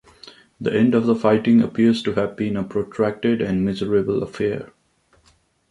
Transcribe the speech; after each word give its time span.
The 0.59 0.73
end 0.73 0.95
of 0.95 1.05
the 1.05 1.13
fighting 1.13 1.61
appears 1.61 2.01
to 2.01 2.13
have 2.13 2.35
been 2.35 2.57
a 2.57 2.63
protracted 2.63 3.39
and 3.39 3.63
miserable 3.63 4.23
affair. 4.23 4.73